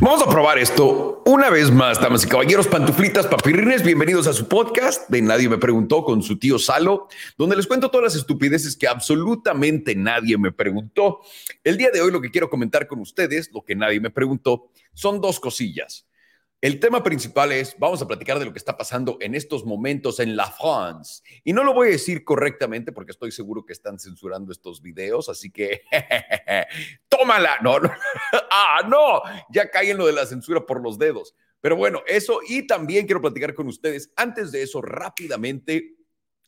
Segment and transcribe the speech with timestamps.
[0.00, 3.84] Vamos a probar esto una vez más, damas y caballeros, pantuflitas, papirrines.
[3.84, 7.06] Bienvenidos a su podcast de Nadie me preguntó con su tío Salo,
[7.38, 11.20] donde les cuento todas las estupideces que absolutamente nadie me preguntó.
[11.62, 14.68] El día de hoy lo que quiero comentar con ustedes, lo que nadie me preguntó,
[14.94, 16.08] son dos cosillas.
[16.64, 20.18] El tema principal es, vamos a platicar de lo que está pasando en estos momentos
[20.18, 21.22] en La France.
[21.44, 25.28] Y no lo voy a decir correctamente porque estoy seguro que están censurando estos videos,
[25.28, 25.82] así que
[27.10, 27.58] tómala.
[27.62, 27.90] No, no.
[28.50, 29.20] ah, no,
[29.50, 31.34] ya cae en lo de la censura por los dedos.
[31.60, 34.10] Pero bueno, eso y también quiero platicar con ustedes.
[34.16, 35.96] Antes de eso, rápidamente,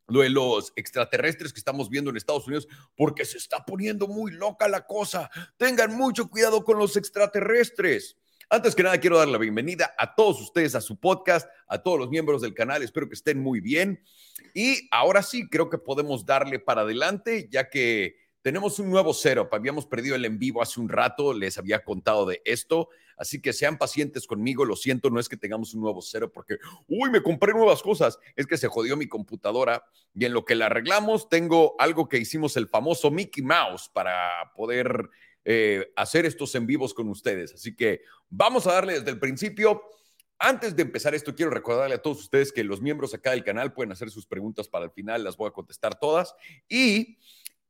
[0.06, 4.32] lo de los extraterrestres que estamos viendo en Estados Unidos, porque se está poniendo muy
[4.32, 5.30] loca la cosa.
[5.58, 8.16] Tengan mucho cuidado con los extraterrestres.
[8.48, 11.98] Antes que nada, quiero dar la bienvenida a todos ustedes a su podcast, a todos
[11.98, 12.80] los miembros del canal.
[12.80, 14.04] Espero que estén muy bien.
[14.54, 19.52] Y ahora sí, creo que podemos darle para adelante, ya que tenemos un nuevo setup.
[19.52, 22.88] Habíamos perdido el en vivo hace un rato, les había contado de esto.
[23.16, 24.64] Así que sean pacientes conmigo.
[24.64, 28.16] Lo siento, no es que tengamos un nuevo setup porque, uy, me compré nuevas cosas.
[28.36, 29.82] Es que se jodió mi computadora
[30.14, 34.52] y en lo que la arreglamos, tengo algo que hicimos el famoso Mickey Mouse para
[34.54, 35.10] poder
[35.48, 37.54] eh, hacer estos en vivos con ustedes.
[37.54, 39.80] Así que vamos a darle desde el principio.
[40.40, 43.72] Antes de empezar esto, quiero recordarle a todos ustedes que los miembros acá del canal
[43.72, 46.34] pueden hacer sus preguntas para el final, las voy a contestar todas.
[46.68, 47.18] Y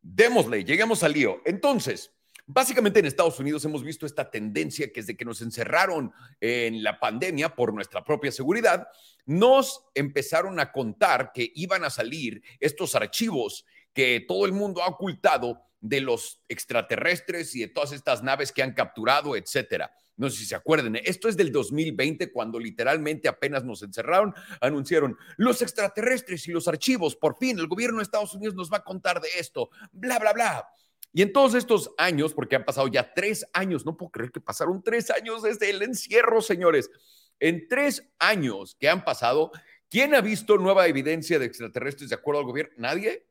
[0.00, 1.42] démosle, lleguemos al lío.
[1.44, 2.12] Entonces,
[2.48, 7.00] Básicamente en Estados Unidos hemos visto esta tendencia que desde que nos encerraron en la
[7.00, 8.86] pandemia por nuestra propia seguridad,
[9.24, 14.86] nos empezaron a contar que iban a salir estos archivos que todo el mundo ha
[14.86, 19.92] ocultado de los extraterrestres y de todas estas naves que han capturado, etcétera.
[20.16, 25.16] No sé si se acuerdan, esto es del 2020 cuando literalmente apenas nos encerraron, anunciaron
[25.36, 28.84] los extraterrestres y los archivos, por fin el gobierno de Estados Unidos nos va a
[28.84, 30.68] contar de esto, bla, bla, bla.
[31.12, 34.40] Y en todos estos años, porque han pasado ya tres años, no puedo creer que
[34.40, 36.90] pasaron tres años desde el encierro, señores,
[37.38, 39.50] en tres años que han pasado,
[39.90, 42.74] ¿quién ha visto nueva evidencia de extraterrestres de acuerdo al gobierno?
[42.78, 43.26] ¿Nadie?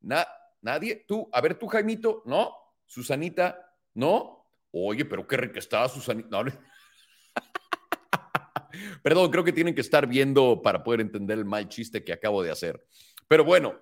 [0.00, 0.26] ¿Nadie?
[0.66, 1.04] Nadie.
[1.06, 2.52] Tú, a ver, tú, Jaimito, ¿no?
[2.84, 4.48] Susanita, ¿no?
[4.72, 6.42] Oye, pero qué rica estaba Susanita.
[9.04, 12.42] Perdón, creo que tienen que estar viendo para poder entender el mal chiste que acabo
[12.42, 12.84] de hacer.
[13.28, 13.78] Pero bueno,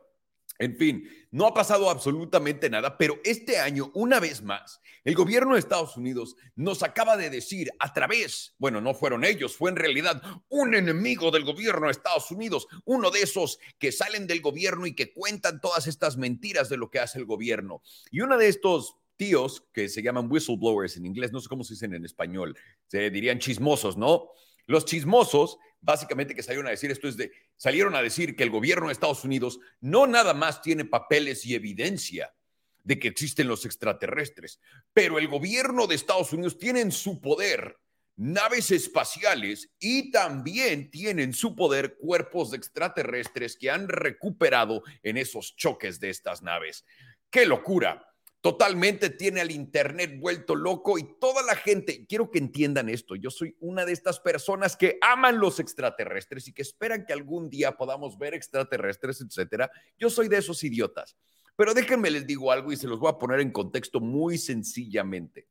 [0.59, 5.55] en fin, no ha pasado absolutamente nada, pero este año, una vez más, el gobierno
[5.55, 9.77] de Estados Unidos nos acaba de decir a través, bueno, no fueron ellos, fue en
[9.77, 14.87] realidad un enemigo del gobierno de Estados Unidos, uno de esos que salen del gobierno
[14.87, 17.83] y que cuentan todas estas mentiras de lo que hace el gobierno.
[18.11, 21.75] Y uno de estos tíos que se llaman whistleblowers en inglés, no sé cómo se
[21.75, 24.31] dicen en español, se dirían chismosos, ¿no?
[24.67, 28.51] Los chismosos, básicamente que salieron a decir esto es de, salieron a decir que el
[28.51, 32.35] gobierno de Estados Unidos no nada más tiene papeles y evidencia
[32.83, 34.61] de que existen los extraterrestres,
[34.93, 37.79] pero el gobierno de Estados Unidos tiene en su poder
[38.17, 45.99] naves espaciales y también tienen su poder cuerpos extraterrestres que han recuperado en esos choques
[45.99, 46.85] de estas naves.
[47.31, 48.14] ¡Qué locura!
[48.45, 53.31] Totalmente tiene al Internet vuelto loco y toda la gente, quiero que entiendan esto, yo
[53.31, 57.79] soy una de estas personas que aman los extraterrestres y que esperan que algún día
[57.79, 59.71] podamos ver extraterrestres, etcétera.
[59.97, 61.17] Yo soy de esos idiotas.
[61.57, 65.49] Pero déjenme les digo algo y se los voy a poner en contexto muy sencillamente.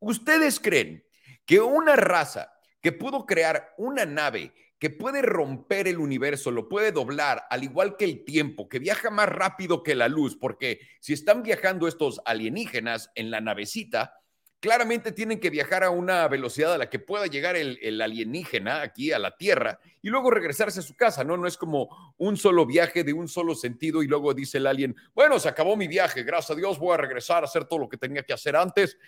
[0.00, 1.04] ¿Ustedes creen
[1.46, 2.52] que una raza
[2.82, 4.52] que pudo crear una nave
[4.84, 9.08] que puede romper el universo, lo puede doblar, al igual que el tiempo, que viaja
[9.08, 14.20] más rápido que la luz, porque si están viajando estos alienígenas en la navecita,
[14.60, 19.10] claramente tienen que viajar a una velocidad a la que pueda llegar el, alienígena aquí
[19.10, 21.38] a la Tierra y luego regresarse a su casa, ¿no?
[21.38, 24.94] No es como un solo viaje de un solo sentido y luego dice el alien,
[25.14, 27.88] bueno, se acabó mi viaje, gracias a Dios voy a regresar a hacer todo lo
[27.88, 28.98] que tenía que hacer antes,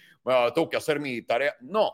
[0.55, 1.55] tengo que hacer mi tarea.
[1.61, 1.93] No,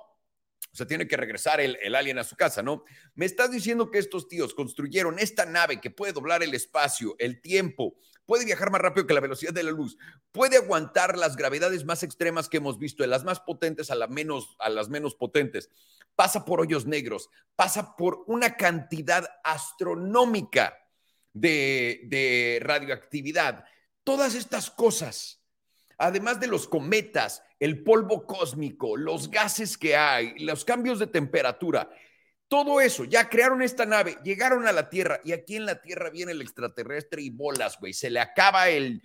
[0.73, 2.85] o sea, tiene que regresar el, el, alien a su casa, ¿no?
[3.15, 7.43] Me estás diciendo que estos tíos construyeron esta nave que puede doblar el espacio, el
[7.43, 7.95] tiempo,
[8.25, 9.99] puede viajar más rápido que la velocidad de la luz,
[10.31, 14.07] puede aguantar las gravedades más extremas que hemos visto, de las más potentes a, la
[14.07, 15.69] menos, a las menos potentes,
[16.15, 20.79] pasa por hoyos negros, pasa por una cantidad astronómica
[21.35, 23.65] de, de radioactividad.
[24.05, 25.42] Todas estas cosas
[26.03, 31.89] además de los cometas, el polvo cósmico, los gases que hay, los cambios de temperatura,
[32.49, 36.11] todo eso, ya crearon esta nave, llegaron a la Tierra y aquí en la Tierra
[36.11, 37.93] viene el extraterrestre y bolas, güey.
[37.93, 39.01] Se le acaba el,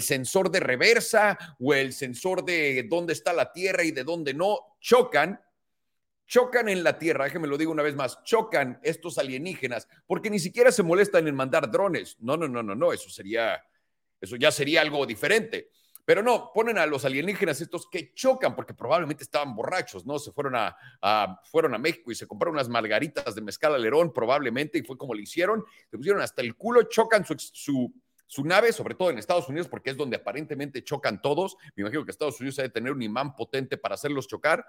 [0.00, 4.58] sensor de reversa o el sensor de dónde está la Tierra y de dónde no.
[4.80, 5.38] Chocan,
[6.26, 10.38] chocan en la Tierra, déjenme lo digo una vez más, chocan estos alienígenas porque ni
[10.38, 12.16] siquiera se molestan en mandar drones.
[12.20, 13.62] No, no, no, no, no, eso sería,
[14.18, 15.68] eso ya sería algo diferente
[16.08, 20.18] Pero no, ponen a los alienígenas estos que chocan porque probablemente estaban borrachos, ¿no?
[20.18, 20.74] Se fueron a,
[21.44, 25.12] fueron a México y se compraron unas margaritas de mezcal alerón probablemente y fue como
[25.12, 25.62] lo hicieron.
[25.90, 27.92] Se pusieron hasta el culo, chocan su, su,
[28.26, 31.58] su nave, sobre todo en Estados Unidos, porque es donde aparentemente chocan todos.
[31.76, 34.64] Me imagino que Estados Unidos debe tener un imán potente para hacerlos chocar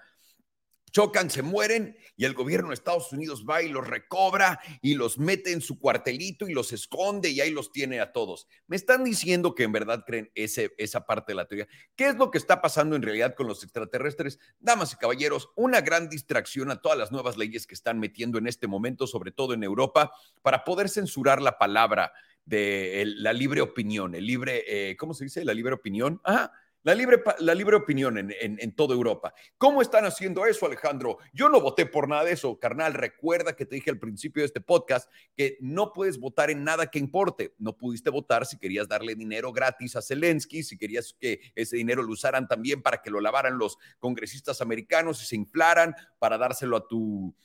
[0.91, 5.17] chocan, se mueren y el gobierno de Estados Unidos va y los recobra y los
[5.17, 8.47] mete en su cuartelito y los esconde y ahí los tiene a todos.
[8.67, 11.67] Me están diciendo que en verdad creen ese, esa parte de la teoría.
[11.95, 14.39] ¿Qué es lo que está pasando en realidad con los extraterrestres?
[14.59, 18.47] Damas y caballeros, una gran distracción a todas las nuevas leyes que están metiendo en
[18.47, 20.11] este momento, sobre todo en Europa,
[20.41, 22.11] para poder censurar la palabra
[22.45, 25.45] de la libre opinión, el libre, eh, ¿cómo se dice?
[25.45, 26.19] La libre opinión.
[26.23, 26.51] Ajá
[26.83, 29.33] la libre, la libre opinión en, en, toda Europa.
[29.57, 31.17] ¿Cómo están haciendo eso, Alejandro?
[31.33, 32.93] Yo no voté por nada de eso, carnal.
[32.93, 36.87] Recuerda que te dije al principio de este podcast que no puedes votar en nada
[36.87, 37.53] que importe.
[37.57, 42.01] No pudiste votar si querías darle dinero gratis a Zelensky, si querías que ese dinero
[42.01, 46.77] lo usaran también para que lo lavaran los congresistas americanos y se inflaran para dárselo
[46.77, 47.35] a tu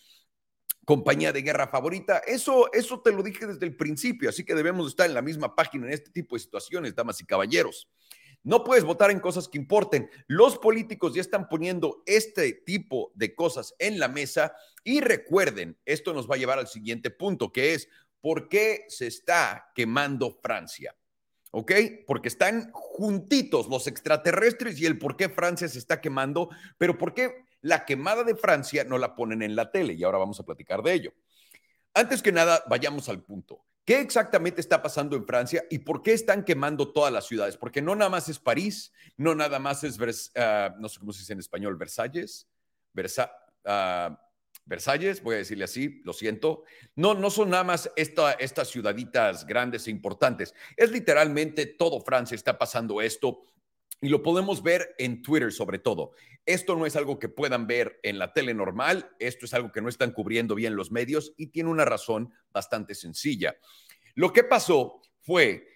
[0.84, 2.18] compañía de guerra favorita.
[2.18, 5.54] Eso, eso te lo dije desde el principio, así que debemos estar en la misma
[5.54, 7.88] página en este tipo de situaciones, damas y caballeros.
[8.44, 10.10] No puedes votar en cosas que importen.
[10.26, 14.54] Los políticos ya están poniendo este tipo de cosas en la mesa
[14.84, 17.88] y recuerden, esto nos va a llevar al siguiente punto, que es
[18.20, 20.94] por qué se está quemando Francia.
[21.52, 21.72] ¿Ok?
[22.06, 27.14] Porque están juntitos los extraterrestres y el por qué Francia se está quemando, pero por
[27.14, 29.94] qué la quemada de Francia no la ponen en la tele.
[29.94, 31.14] Y ahora vamos a platicar de ello.
[31.94, 33.64] Antes que nada, vayamos al punto.
[33.84, 37.58] ¿Qué exactamente está pasando en Francia y por qué están quemando todas las ciudades?
[37.58, 41.20] Porque no nada más es París, no nada más es, uh, no sé cómo se
[41.20, 42.48] dice en español, Versalles,
[42.94, 43.30] Versa,
[43.64, 44.14] uh,
[44.64, 46.64] Versalles, voy a decirle así, lo siento.
[46.96, 50.54] No, no son nada más esta, estas ciudaditas grandes e importantes.
[50.78, 53.44] Es literalmente todo Francia está pasando esto
[54.04, 56.12] y lo podemos ver en Twitter sobre todo.
[56.44, 59.80] Esto no es algo que puedan ver en la tele normal, esto es algo que
[59.80, 63.56] no están cubriendo bien los medios y tiene una razón bastante sencilla.
[64.14, 65.66] Lo que pasó fue,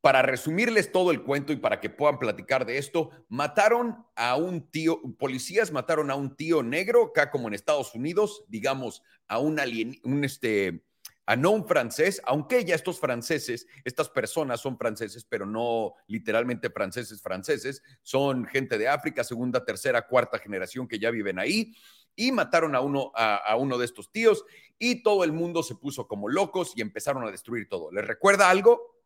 [0.00, 4.68] para resumirles todo el cuento y para que puedan platicar de esto, mataron a un
[4.68, 9.60] tío, policías mataron a un tío negro, acá como en Estados Unidos, digamos, a un
[9.60, 10.82] alien, un este,
[11.26, 16.70] a no un francés, aunque ya estos franceses, estas personas son franceses, pero no literalmente
[16.70, 21.74] franceses, franceses, son gente de África, segunda, tercera, cuarta generación que ya viven ahí,
[22.14, 24.44] y mataron a uno, a, uno de estos tíos,
[24.78, 27.90] y todo el mundo se puso como locos y empezaron a destruir todo.
[27.90, 28.96] ¿Les recuerda algo?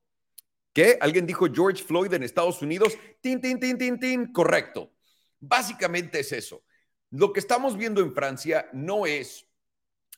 [0.72, 0.98] ¿Qué?
[1.00, 2.96] ¿Alguien dijo George Floyd en Estados Unidos?
[3.20, 4.32] Tin, tin, tin, tin, tin.
[4.32, 4.92] Correcto.
[5.40, 6.62] Básicamente es eso.
[7.10, 9.48] Lo que estamos viendo en Francia no es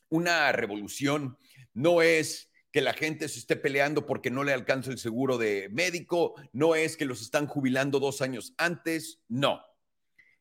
[0.09, 1.37] una revolución
[1.73, 5.69] no es que la gente se esté peleando porque no le alcanza el seguro de
[5.71, 9.61] médico, no es que los están jubilando dos años antes, no.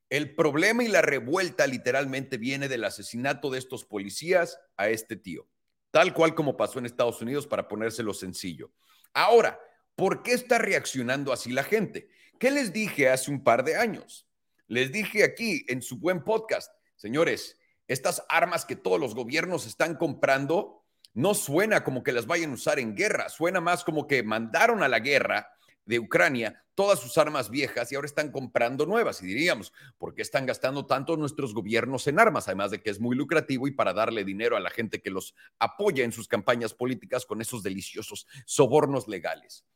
[0.09, 5.47] El problema y la revuelta literalmente viene del asesinato de estos policías a este tío,
[5.91, 8.73] tal cual como pasó en Estados Unidos para ponérselo sencillo.
[9.13, 9.59] Ahora,
[9.95, 12.09] ¿por qué está reaccionando así la gente?
[12.39, 14.27] ¿Qué les dije hace un par de años?
[14.69, 17.59] Les dije aquí en su buen podcast, señores,
[17.89, 20.82] estas armas que todos los gobiernos están comprando
[21.15, 24.83] no suena como que las vayan a usar en guerra, suena más como que mandaron
[24.83, 25.49] a la guerra
[25.85, 29.23] de Ucrania todas sus armas viejas y ahora están comprando nuevas.
[29.23, 32.49] Y diríamos, ¿por qué están gastando tanto nuestros gobiernos en armas?
[32.49, 35.35] Además de que es muy lucrativo y para darle dinero a la gente que los
[35.59, 39.67] apoya en sus campañas políticas con esos deliciosos sobornos legales.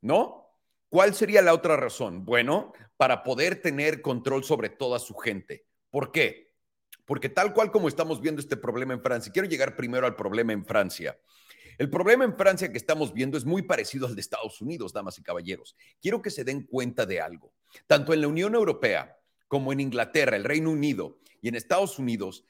[0.00, 0.46] ¿No?
[0.88, 2.24] ¿Cuál sería la otra razón?
[2.24, 5.66] Bueno, para poder tener control sobre toda su gente.
[5.90, 6.45] ¿Por qué?
[7.06, 10.52] Porque tal cual como estamos viendo este problema en Francia, quiero llegar primero al problema
[10.52, 11.18] en Francia.
[11.78, 15.18] El problema en Francia que estamos viendo es muy parecido al de Estados Unidos, damas
[15.18, 15.76] y caballeros.
[16.00, 17.52] Quiero que se den cuenta de algo.
[17.86, 22.44] Tanto en la Unión Europea como en Inglaterra, el Reino Unido y en Estados Unidos,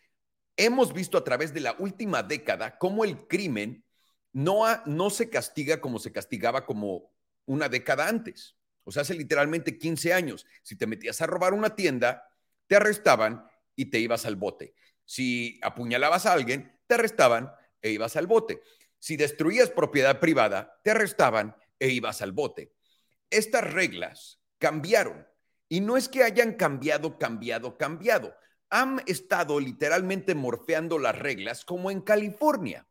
[0.56, 3.84] hemos visto a través de la última década cómo el crimen
[4.32, 7.10] no, se castiga como se castigaba como
[7.46, 8.56] una década antes.
[8.84, 10.46] O sea, hace literalmente 15 años.
[10.62, 12.28] Si te metías a robar una tienda,
[12.66, 13.44] te arrestaban
[13.76, 14.74] y te ibas al bote.
[15.04, 18.60] Si apuñalabas a alguien, te arrestaban e ibas al bote.
[18.98, 22.72] Si destruías propiedad privada, te arrestaban e ibas al bote.
[23.30, 25.26] Estas reglas cambiaron
[25.68, 28.34] y no es que hayan cambiado, cambiado, cambiado.
[28.70, 32.88] Han estado literalmente morfeando las reglas como en California.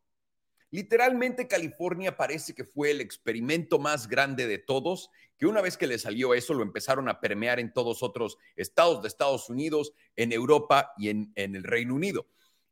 [0.70, 5.86] Literalmente California parece que fue el experimento más grande de todos, que una vez que
[5.86, 10.32] le salió eso lo empezaron a permear en todos otros estados de Estados Unidos, en
[10.32, 12.26] Europa y en, el Reino Unido.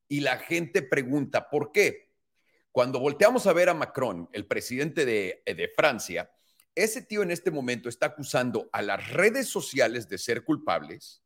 [0.08, 2.10] Y la gente pregunta, ¿por qué?
[2.72, 6.30] Cuando volteamos a ver a Macron, el presidente de, Francia,
[6.74, 11.22] ese tío en este momento está acusando a las redes sociales de ser culpables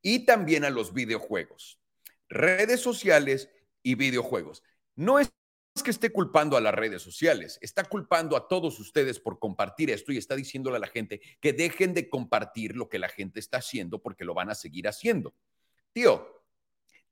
[0.00, 1.80] y también a los videojuegos.
[2.28, 3.50] Redes sociales
[3.82, 4.62] y videojuegos.
[4.94, 5.18] No
[5.74, 9.90] es que esté culpando a las redes sociales, está culpando a todos ustedes por compartir
[9.90, 13.40] esto y está diciéndole a la gente que dejen de compartir lo que la gente
[13.40, 15.34] está haciendo porque lo van a seguir haciendo.
[15.92, 16.34] Tío,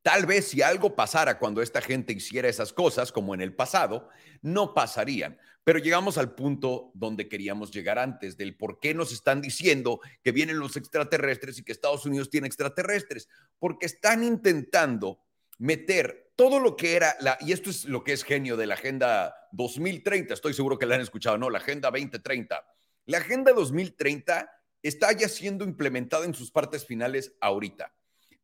[0.03, 4.09] Tal vez si algo pasara cuando esta gente hiciera esas cosas, como en el pasado,
[4.43, 5.39] no pasarían.
[5.63, 10.33] Pero llegamos al punto donde queríamos llegar antes, del por qué nos están diciendo que
[10.33, 13.29] vienen los extraterrestres y que Estados Unidos tiene extraterrestres.
[13.61, 15.21] Porque están intentando
[15.59, 18.75] meter todo lo que era la, y esto es lo que es genio de la
[18.75, 21.51] Agenda 2030, estoy seguro que la han escuchado, ¿no?
[21.51, 22.65] La Agenda 2030.
[23.07, 24.51] La Agenda 2030
[24.83, 27.95] está ya siendo implementada en sus partes finales ahorita.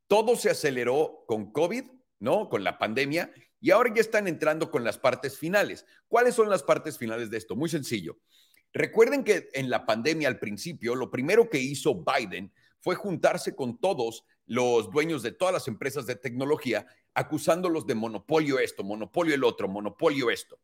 [0.07, 1.85] Todo se aceleró con COVID,
[2.21, 2.49] ¿no?
[2.49, 5.85] Con la pandemia, y ahora ya están entrando con las partes finales.
[6.07, 7.57] ¿Cuáles son las partes finales de esto?
[7.57, 8.19] Muy sencillo.
[8.73, 13.79] Recuerden que en la pandemia al principio, lo primero que hizo Biden fue juntarse con
[13.81, 16.87] todos los dueños de todas las empresas de tecnología,
[17.19, 20.61] acusándolos de monopolio esto, monopolio el otro, monopolio esto.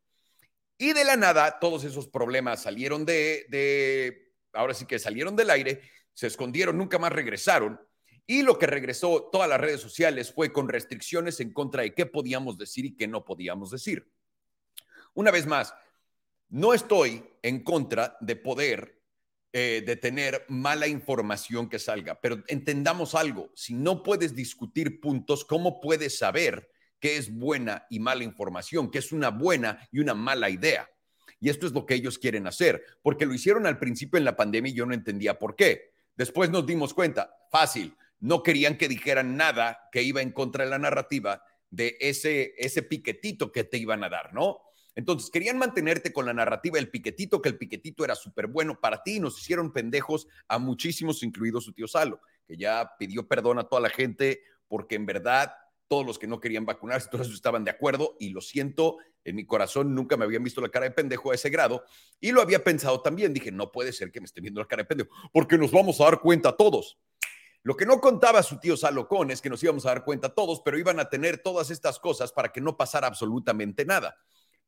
[0.79, 5.51] Y de la nada, todos esos problemas salieron de, de ahora sí que salieron del
[5.51, 5.83] aire,
[6.13, 7.81] se escondieron, nunca más regresaron.
[8.25, 12.07] Y lo que regresó todas las redes sociales fue con restricciones en contra de qué
[12.07, 14.09] podíamos decir y qué no podíamos decir.
[15.13, 15.75] Una vez más,
[16.51, 19.03] no estoy en contra de poder
[19.57, 25.45] eh, de tener mala información que salga, pero entendamos algo, si no puedes discutir puntos,
[25.45, 26.69] ¿cómo puedes saber
[26.99, 30.91] qué es buena y mala información, qué es una buena y una mala idea?
[31.39, 34.35] Y esto es lo que ellos quieren hacer, porque lo hicieron al principio en la
[34.35, 35.93] pandemia y yo no entendía por qué.
[36.17, 40.71] Después nos dimos cuenta, fácil, no querían que dijeran nada que iba en contra de
[40.71, 44.59] la narrativa de ese, ese piquetito que te iban a dar, ¿no?
[44.95, 49.03] Entonces, querían mantenerte con la narrativa del piquetito, que el piquetito era súper bueno para
[49.03, 53.59] ti y nos hicieron pendejos a muchísimos, incluido su tío Salo, que ya pidió perdón
[53.59, 55.53] a toda la gente porque en verdad
[55.89, 59.47] todos los que no querían vacunarse, todos estaban de acuerdo y lo siento, en mi
[59.47, 61.85] corazón nunca me habían visto la cara de pendejo a ese grado
[62.21, 63.33] y lo había pensado también.
[63.33, 66.01] Dije, no puede ser que me esté viendo la cara de pendejo porque nos vamos
[66.01, 66.99] a dar cuenta todos.
[67.63, 70.61] Lo que no contaba su tío Salocón es que nos íbamos a dar cuenta todos,
[70.63, 74.19] pero iban a tener todas estas cosas para que no pasara absolutamente nada.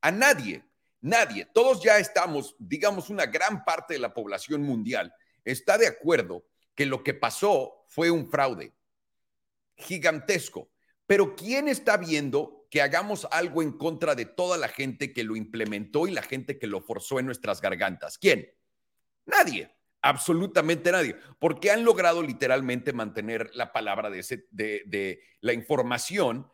[0.00, 0.64] A nadie,
[1.00, 6.44] nadie, todos ya estamos, digamos, una gran parte de la población mundial está de acuerdo
[6.74, 8.72] que lo que pasó fue un fraude
[9.76, 10.70] gigantesco.
[11.06, 15.36] Pero ¿quién está viendo que hagamos algo en contra de toda la gente que lo
[15.36, 18.18] implementó y la gente que lo forzó en nuestras gargantas?
[18.18, 18.48] ¿Quién?
[19.24, 19.76] Nadie.
[20.02, 26.48] Absolutamente nadie, porque han logrado literalmente mantener la palabra de, la información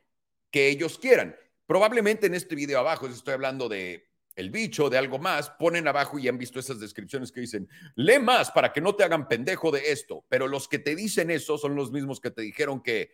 [0.50, 1.36] que ellos quieran.
[1.72, 5.88] Probablemente en este video abajo, si estoy hablando de el bicho, de algo más, ponen
[5.88, 9.26] abajo y han visto esas descripciones que dicen, lee más para que no te hagan
[9.26, 12.82] pendejo de esto, pero los que te dicen eso son los mismos que te dijeron
[12.82, 13.10] que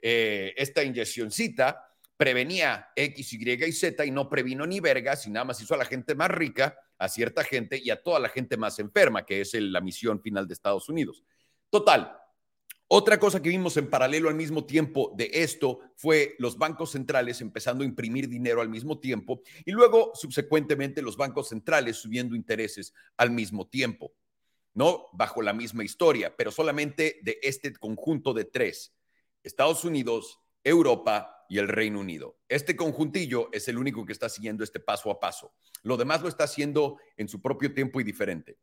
[0.00, 5.44] eh, esta inyeccióncita prevenía X, Y y Z y no previno ni vergas y nada
[5.44, 8.56] más hizo a la gente más rica a cierta gente y a toda la gente
[8.56, 11.22] más enferma, que es la misión final de Estados Unidos.
[11.68, 12.19] Total.
[12.92, 17.40] Otra cosa que vimos en paralelo al mismo tiempo de esto fue los bancos centrales
[17.40, 22.92] empezando a imprimir dinero al mismo tiempo y luego subsecuentemente los bancos centrales subiendo intereses
[23.16, 24.12] al mismo tiempo,
[24.74, 25.06] ¿no?
[25.12, 28.92] Bajo la misma historia, pero solamente de este conjunto de tres,
[29.44, 32.40] Estados Unidos, Europa y el Reino Unido.
[32.48, 35.54] Este conjuntillo es el único que está siguiendo este paso a paso.
[35.84, 38.58] Lo demás lo está haciendo en su propio tiempo y diferente.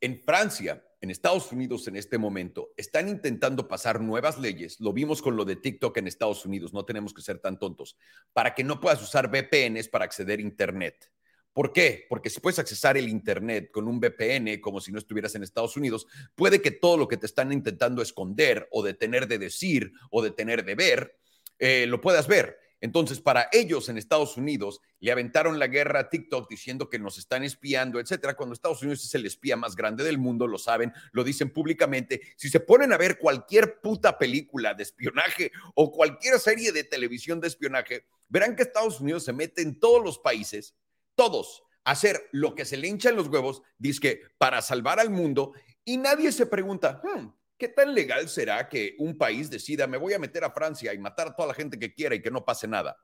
[0.00, 4.80] En Francia, en Estados Unidos en este momento, están intentando pasar nuevas leyes.
[4.80, 7.96] Lo vimos con lo de TikTok en Estados Unidos, no tenemos que ser tan tontos,
[8.32, 11.10] para que no puedas usar VPNs para acceder a Internet.
[11.52, 12.06] ¿Por qué?
[12.08, 15.76] Porque si puedes accesar el Internet con un VPN como si no estuvieras en Estados
[15.76, 20.22] Unidos, puede que todo lo que te están intentando esconder o detener de decir o
[20.22, 21.18] detener de ver,
[21.58, 22.63] eh, lo puedas ver.
[22.84, 27.16] Entonces, para ellos en Estados Unidos le aventaron la guerra a TikTok diciendo que nos
[27.16, 30.92] están espiando, etcétera, cuando Estados Unidos es el espía más grande del mundo, lo saben,
[31.12, 32.20] lo dicen públicamente.
[32.36, 37.40] Si se ponen a ver cualquier puta película de espionaje o cualquier serie de televisión
[37.40, 40.76] de espionaje, verán que Estados Unidos se mete en todos los países,
[41.14, 45.00] todos, a hacer lo que se le hincha en los huevos, dice que para salvar
[45.00, 45.54] al mundo,
[45.86, 50.12] y nadie se pregunta, hmm, ¿Qué tan legal será que un país decida, me voy
[50.12, 52.44] a meter a Francia y matar a toda la gente que quiera y que no
[52.44, 52.96] pase nada?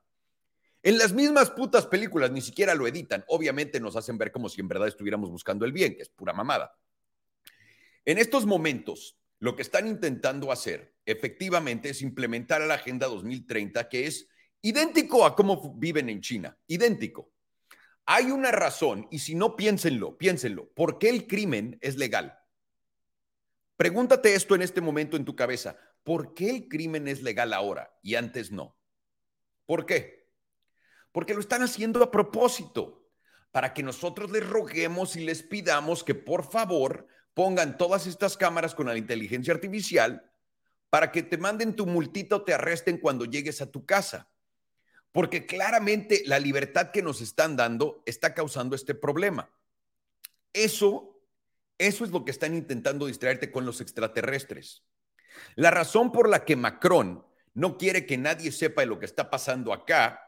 [0.82, 3.24] En las mismas putas películas ni siquiera lo editan.
[3.28, 6.32] Obviamente nos hacen ver como si en verdad estuviéramos buscando el bien, que es pura
[6.32, 6.74] mamada.
[8.04, 14.06] En estos momentos, lo que están intentando hacer efectivamente es implementar la Agenda 2030, que
[14.06, 14.28] es
[14.62, 17.30] idéntico a cómo viven en China, idéntico.
[18.06, 20.70] Hay una razón, y si no, piénsenlo, piénsenlo.
[20.72, 22.39] ¿Por qué el crimen es legal?
[23.80, 25.74] Pregúntate esto en este momento en tu cabeza.
[26.04, 28.76] ¿Por qué el crimen es legal ahora y antes no?
[29.64, 30.28] ¿Por qué?
[31.12, 33.08] Porque lo están haciendo a propósito,
[33.50, 38.74] para que nosotros les roguemos y les pidamos que por favor pongan todas estas cámaras
[38.74, 40.30] con la inteligencia artificial
[40.90, 44.30] para que te manden tu multito o te arresten cuando llegues a tu casa.
[45.10, 49.50] Porque claramente la libertad que nos están dando está causando este problema.
[50.52, 51.09] Eso,
[51.86, 54.84] eso es lo que están intentando distraerte con los extraterrestres.
[55.56, 59.30] La razón por la que Macron no quiere que nadie sepa de lo que está
[59.30, 60.20] pasando acá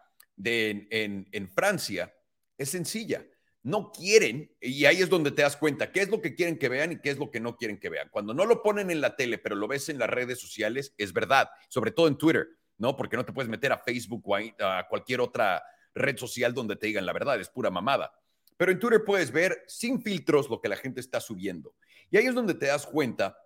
[0.42, 2.12] en Francia
[2.59, 3.25] es sencilla.
[3.64, 6.68] No quieren, y ahí es donde te das cuenta, qué es lo que quieren que
[6.68, 8.09] vean y qué es lo que no quieren que vean.
[8.11, 11.12] Cuando no lo ponen en la tele, pero lo ves en las redes sociales, es
[11.12, 12.49] verdad, sobre todo en Twitter.
[12.82, 12.97] ¿no?
[12.97, 15.62] Porque no te puedes meter a Facebook o a, cualquier otra
[15.94, 18.12] red social donde te digan la verdad, es pura mamada.
[18.62, 21.75] Pero en Twitter puedes ver sin filtros lo que la gente está subiendo.
[22.12, 23.37] Y ahí es donde te das cuenta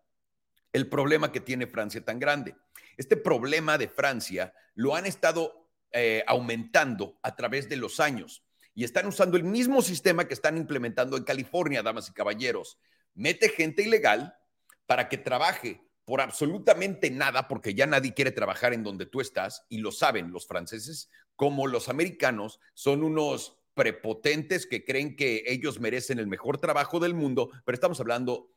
[0.74, 2.54] el problema que tiene Francia tan grande.
[2.98, 8.44] Este problema de Francia lo han estado eh, aumentando a través de los años
[8.74, 12.78] y están usando el mismo sistema que están implementando en California, damas y caballeros.
[13.14, 14.36] Mete gente ilegal
[14.84, 19.64] para que trabaje por absolutamente nada, porque ya nadie quiere trabajar en donde tú estás,
[19.70, 25.78] y lo saben los franceses, como los americanos son unos prepotentes que creen que ellos
[25.78, 28.50] merecen el mejor trabajo del mundo, pero estamos hablando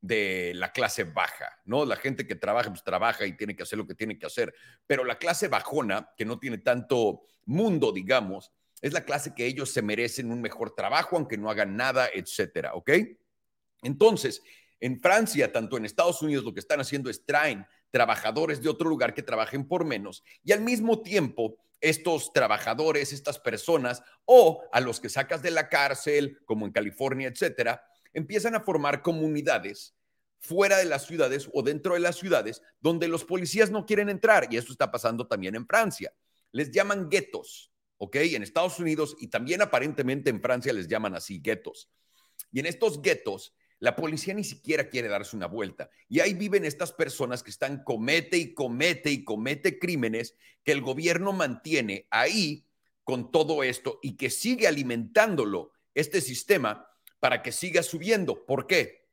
[0.00, 1.86] de la clase baja, ¿no?
[1.86, 4.52] La gente que trabaja, pues trabaja y tiene que hacer lo que tiene que hacer,
[4.84, 8.50] pero la clase bajona, que no tiene tanto mundo, digamos,
[8.82, 12.74] es la clase que ellos se merecen un mejor trabajo, aunque no hagan nada, etcétera,
[12.74, 12.90] ¿ok?
[13.82, 14.42] Entonces,
[14.80, 18.88] en Francia, tanto en Estados Unidos, lo que están haciendo es traen trabajadores de otro
[18.90, 24.80] lugar que trabajen por menos y al mismo tiempo estos trabajadores, estas personas o a
[24.80, 29.94] los que sacas de la cárcel, como en California, etcétera, empiezan a formar comunidades
[30.38, 34.48] fuera de las ciudades o dentro de las ciudades donde los policías no quieren entrar
[34.50, 36.12] y esto está pasando también en Francia.
[36.52, 38.16] Les llaman guetos, ¿ok?
[38.16, 41.90] En Estados Unidos y también aparentemente en Francia les llaman así guetos.
[42.50, 45.90] Y en estos guetos la policía ni siquiera quiere darse una vuelta.
[46.08, 50.80] Y ahí viven estas personas que están comete y comete y comete crímenes que el
[50.80, 52.66] gobierno mantiene ahí
[53.02, 56.88] con todo esto y que sigue alimentándolo, este sistema,
[57.20, 58.46] para que siga subiendo.
[58.46, 59.06] ¿Por qué?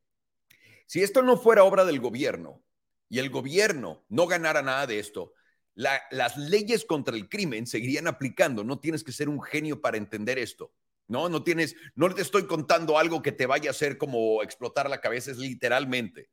[0.85, 2.63] Si esto no fuera obra del gobierno
[3.09, 5.33] y el gobierno no ganara nada de esto,
[5.75, 8.63] las leyes contra el crimen seguirían aplicando.
[8.63, 10.71] No tienes que ser un genio para entender esto.
[11.07, 14.89] No, no tienes, no te estoy contando algo que te vaya a hacer como explotar
[14.89, 16.29] la cabeza, es literalmente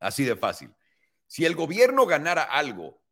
[0.00, 0.70] así de fácil.
[1.26, 3.02] Si el gobierno ganara algo,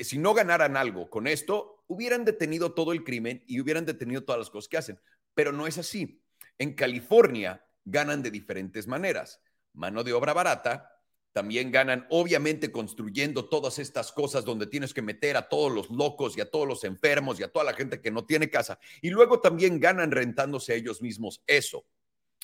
[0.00, 4.38] si no ganaran algo con esto, hubieran detenido todo el crimen y hubieran detenido todas
[4.38, 5.00] las cosas que hacen.
[5.34, 6.22] Pero no es así.
[6.58, 9.42] En California ganan de diferentes maneras.
[9.72, 10.99] Mano de obra barata,
[11.32, 16.36] también ganan, obviamente, construyendo todas estas cosas donde tienes que meter a todos los locos
[16.36, 18.78] y a todos los enfermos y a toda la gente que no tiene casa.
[19.00, 21.84] Y luego también ganan rentándose a ellos mismos eso.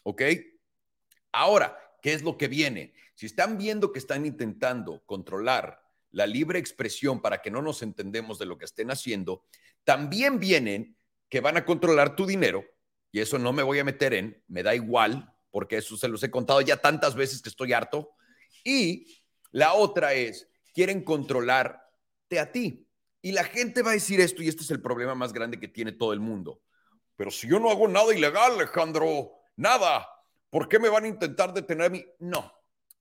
[0.04, 0.22] ¿Ok?
[1.32, 2.94] Ahora, ¿qué es lo que viene?
[3.14, 8.38] Si están viendo que están intentando controlar la libre expresión para que no nos entendemos
[8.38, 9.44] de lo que estén haciendo,
[9.82, 10.96] también vienen
[11.28, 12.64] que van a controlar tu dinero,
[13.10, 16.22] y eso no me voy a meter en, me da igual, porque eso se los
[16.22, 18.15] he contado ya tantas veces que estoy harto
[18.66, 19.06] y
[19.52, 22.86] la otra es, quieren controlarte a ti.
[23.22, 25.68] Y la gente va a decir esto, y este es el problema más grande que
[25.68, 26.60] tiene todo el mundo.
[27.16, 30.06] Pero si yo no hago nada ilegal, Alejandro, nada,
[30.50, 32.04] ¿por qué me van a intentar detener a mí?
[32.18, 32.52] No,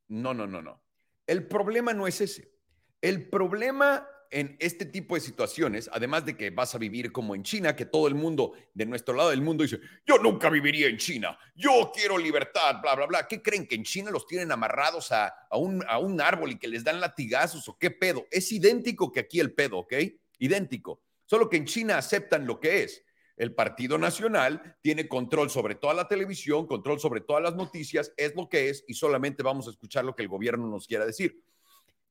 [0.08, 0.84] no, no, no, no.
[1.26, 2.54] El problema no es ese.
[3.02, 7.44] El problema en este tipo de situaciones, además de que vas a vivir como en
[7.44, 10.98] China, que todo el mundo de nuestro lado del mundo dice, yo nunca viviría en
[10.98, 13.28] China, yo quiero libertad, bla, bla, bla.
[13.30, 13.66] ¿Qué creen?
[13.66, 17.00] ¿Que en China los tienen amarrados a, un, a un árbol y que les dan
[17.00, 18.28] latigazos o qué pedo?
[18.30, 19.94] Es idéntico que aquí el pedo, ¿ok?
[20.40, 21.02] Idéntico.
[21.24, 23.06] Solo que en China aceptan lo que es.
[23.38, 28.36] El Partido Nacional tiene control sobre toda la televisión, control sobre todas las noticias, es
[28.36, 31.42] lo que es y solamente vamos a escuchar lo que el gobierno nos quiera decir.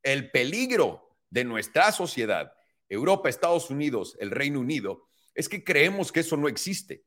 [0.02, 2.52] El peligro de nuestra sociedad,
[2.88, 7.04] Europa, Estados Unidos, el Reino Unido, es que creemos que eso no existe.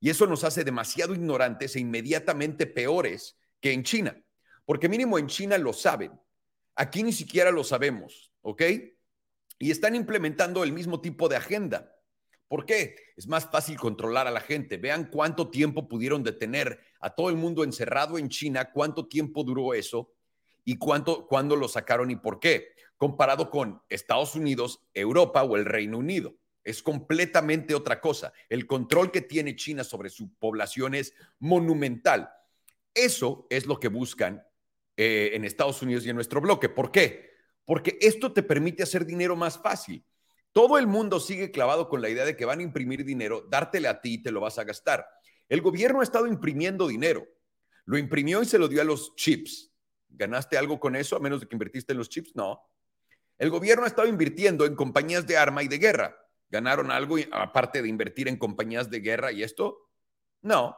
[0.00, 4.20] Y eso nos hace demasiado ignorantes e inmediatamente peores que en China.
[4.64, 6.10] Porque mínimo en China lo saben.
[6.74, 8.62] Aquí ni siquiera lo sabemos, ¿ok?
[9.60, 11.94] Y están implementando el mismo tipo de agenda.
[12.48, 12.96] ¿Por qué?
[13.16, 14.76] Es más fácil controlar a la gente.
[14.76, 19.72] Vean cuánto tiempo pudieron detener a todo el mundo encerrado en China, cuánto tiempo duró
[19.72, 20.10] eso
[20.64, 22.72] y cuánto, cuándo lo sacaron y por qué
[23.02, 26.36] comparado con Estados Unidos, Europa o el Reino Unido.
[26.62, 28.32] es completamente otra cosa.
[28.48, 32.30] El control que tiene China sobre su población es monumental.
[32.94, 34.46] Eso es lo que buscan
[34.96, 36.68] eh, en Estados Unidos y en nuestro bloque.
[36.68, 37.30] ¿Por qué?
[37.64, 40.04] Porque esto te permite hacer dinero más fácil.
[40.52, 43.88] Todo el mundo sigue clavado con la idea de que van a imprimir dinero, dártele
[43.88, 45.04] a ti y te lo vas a gastar.
[45.48, 47.26] El gobierno ha estado imprimiendo dinero.
[47.84, 49.71] Lo imprimió y se lo dio a los chips.
[50.14, 52.34] ¿Ganaste algo con eso a menos de que invertiste en los chips?
[52.34, 52.62] No.
[53.38, 56.16] El gobierno ha estado invirtiendo en compañías de arma y de guerra.
[56.48, 59.90] ¿Ganaron algo aparte de invertir en compañías de guerra y esto?
[60.42, 60.76] No.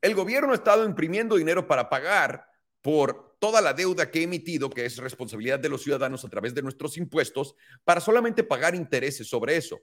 [0.00, 2.46] El gobierno ha estado imprimiendo dinero para pagar
[2.80, 6.54] por toda la deuda que he emitido, que es responsabilidad de los ciudadanos a través
[6.54, 9.80] de nuestros impuestos, para solamente pagar intereses sobre eso.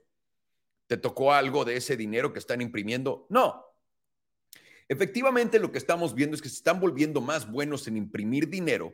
[0.88, 3.28] ¿Te tocó algo de ese dinero que están imprimiendo?
[3.30, 3.64] No.
[4.90, 8.94] Efectivamente, lo que estamos viendo es que se están volviendo más buenos en imprimir dinero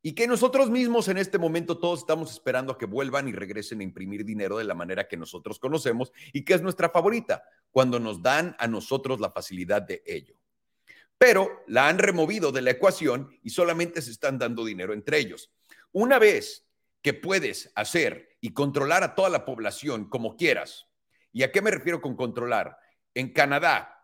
[0.00, 3.80] y que nosotros mismos en este momento todos estamos esperando a que vuelvan y regresen
[3.80, 7.98] a imprimir dinero de la manera que nosotros conocemos y que es nuestra favorita, cuando
[7.98, 10.38] nos dan a nosotros la facilidad de ello
[11.18, 15.50] pero la han removido de la ecuación y solamente se están dando dinero entre ellos.
[15.90, 16.64] Una vez
[17.02, 20.86] que puedes hacer y controlar a toda la población como quieras,
[21.32, 22.78] ¿y a qué me refiero con controlar?
[23.14, 23.97] En Canadá,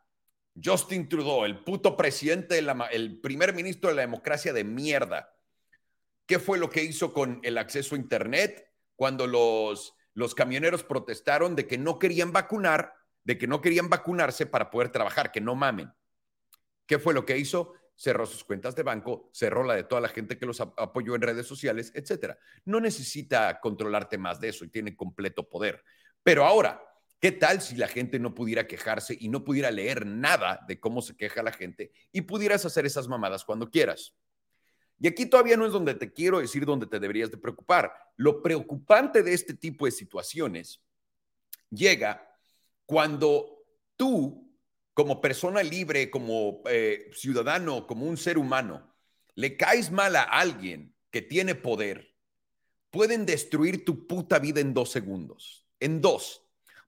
[0.63, 2.59] Justin Trudeau, el puto presidente,
[2.93, 5.35] el primer ministro de la democracia de mierda,
[6.27, 11.57] ¿qué fue lo que hizo con el acceso a Internet cuando los, los camioneros protestaron
[11.57, 15.55] de que no querían vacunar, de que no querían vacunarse para poder trabajar, que no
[15.55, 15.93] mamen?
[16.87, 17.75] ¿Qué fue lo que hizo?
[17.97, 21.23] Cerró sus cuentas de banco, cerró la de toda la gente que los apoyó en
[21.23, 22.39] redes sociales, etcétera.
[22.65, 25.83] No necesita controlarte más de eso y tiene completo poder.
[26.23, 26.81] Pero ahora,
[27.25, 31.01] ¿qué tal si la gente no pudiera quejarse y no pudiera leer nada de cómo
[31.01, 34.15] se queja la gente y pudieras hacer esas mamadas cuando quieras?
[35.01, 37.91] Y aquí todavía no es donde te quiero decir donde te deberías de preocupar.
[38.19, 40.83] Lo preocupante de este tipo de situaciones
[41.71, 42.31] llega
[42.85, 43.65] cuando
[43.97, 44.55] tú
[44.93, 48.95] como persona libre, como eh, ciudadano, como un ser humano,
[49.35, 52.15] le caes mal a alguien que tiene poder,
[52.91, 56.44] pueden destruir tu puta vida en dos segundos, en dos,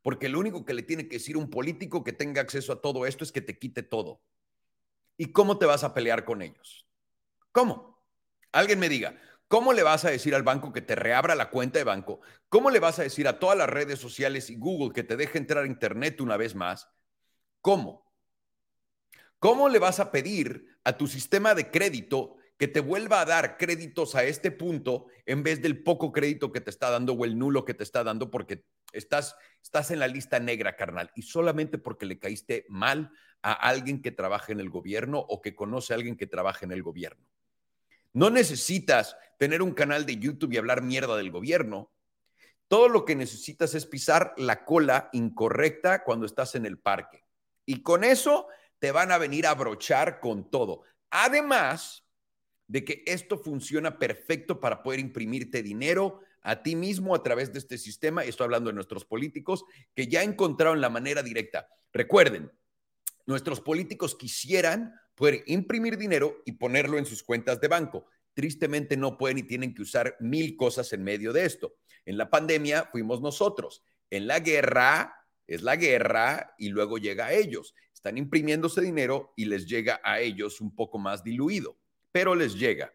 [0.06, 3.06] porque lo único que le tiene que decir un político que tenga acceso a todo
[3.06, 4.22] esto es que te quite todo.
[5.16, 6.86] ¿Y cómo te vas a pelear con ellos?
[7.50, 8.06] ¿Cómo?
[8.52, 11.80] Alguien me diga, ¿cómo le vas a decir al banco que te reabra la cuenta
[11.80, 12.20] de banco?
[12.48, 15.38] ¿Cómo le vas a decir a todas las redes sociales y Google que te deje
[15.38, 16.88] entrar a Internet una vez más?
[17.60, 18.08] ¿Cómo?
[19.40, 23.56] ¿Cómo le vas a pedir a tu sistema de crédito que te vuelva a dar
[23.58, 27.36] créditos a este punto en vez del poco crédito que te está dando o el
[27.36, 28.64] nulo que te está dando porque
[28.96, 34.02] estás, estás en la lista negra, carnal, y solamente porque le caíste mal a alguien
[34.02, 37.24] que trabaja en el gobierno o que conoce a alguien que trabaja en el gobierno.
[38.12, 41.92] No necesitas tener un canal de YouTube y hablar mierda del gobierno.
[42.68, 47.24] Todo lo que necesitas es pisar la cola incorrecta cuando estás en el parque.
[47.66, 50.82] Y con eso te van a venir a brochar con todo.
[51.10, 52.06] Además
[52.68, 57.58] de que esto funciona perfecto para poder imprimirte dinero a ti mismo a través de
[57.58, 58.22] este sistema.
[58.22, 61.68] Estoy hablando de nuestros políticos que ya encontraron la manera directa.
[61.92, 62.52] Recuerden,
[63.26, 68.06] nuestros políticos quisieran poder imprimir dinero y ponerlo en sus cuentas de banco.
[68.32, 71.74] Tristemente no pueden y tienen que usar mil cosas en medio de esto.
[72.04, 73.82] En la pandemia fuimos nosotros.
[74.08, 75.16] En la guerra
[75.48, 77.74] es la guerra y luego llega a ellos.
[77.92, 81.76] Están imprimiéndose dinero y les llega a ellos un poco más diluido,
[82.12, 82.92] pero les llega.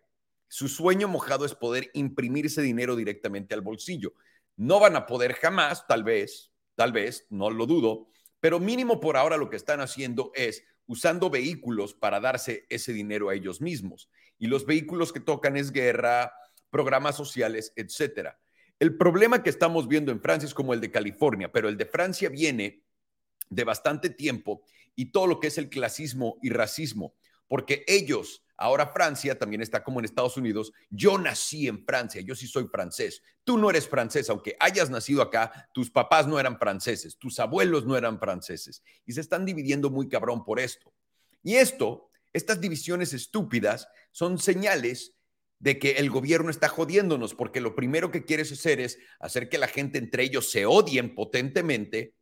[0.53, 4.15] Su sueño mojado es poder imprimirse dinero directamente al bolsillo.
[4.57, 8.09] No van a poder jamás, tal vez, tal vez, no lo dudo,
[8.41, 13.29] pero mínimo por ahora lo que están haciendo es usando vehículos para darse ese dinero
[13.29, 14.09] a ellos mismos.
[14.37, 16.33] Y los vehículos que tocan es guerra,
[16.69, 18.37] programas sociales, etcétera.
[18.77, 21.85] El problema que estamos viendo en Francia es como el de California, pero el de
[21.85, 22.83] Francia viene
[23.49, 24.65] de bastante tiempo
[24.97, 27.15] y todo lo que es el clasismo y racismo,
[27.47, 32.35] porque ellos, ahora Francia también está como en Estados Unidos, yo nací en Francia, yo
[32.35, 36.59] sí soy francés, tú no eres francés, aunque hayas nacido acá, tus papás no eran
[36.59, 40.93] franceses, tus abuelos no eran franceses, y se están dividiendo muy cabrón por esto.
[41.43, 45.15] Y esto, estas divisiones estúpidas, son señales
[45.57, 49.57] de que el gobierno está jodiéndonos, porque lo primero que quieres hacer es hacer que
[49.57, 52.15] la gente entre ellos se odien potentemente.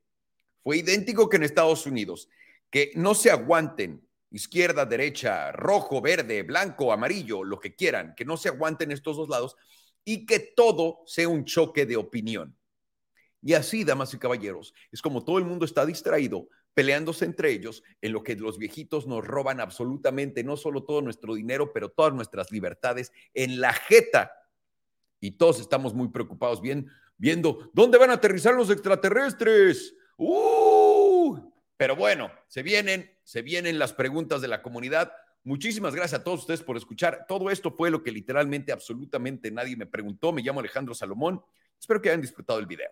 [0.63, 2.29] Fue idéntico que en Estados Unidos,
[2.69, 8.37] que no se aguanten izquierda, derecha, rojo, verde, blanco, amarillo, lo que quieran, que no
[8.37, 9.55] se aguanten estos dos lados
[10.03, 12.55] y que todo sea un choque de opinión.
[13.41, 17.83] Y así, damas y caballeros, es como todo el mundo está distraído, peleándose entre ellos,
[18.01, 22.13] en lo que los viejitos nos roban absolutamente no solo todo nuestro dinero, pero todas
[22.13, 24.31] nuestras libertades en la jeta.
[25.19, 26.87] Y todos estamos muy preocupados, bien,
[27.17, 29.95] viendo dónde van a aterrizar los extraterrestres.
[30.17, 30.88] ¡Uh!
[31.79, 35.13] Pero bueno, se vienen, se vienen las preguntas de la comunidad.
[35.45, 37.23] Muchísimas gracias a todos ustedes por escuchar.
[37.25, 40.33] Todo esto fue lo que literalmente, absolutamente nadie me preguntó.
[40.33, 41.41] Me llamo Alejandro Salomón.
[41.79, 42.89] Espero que hayan disfrutado el video.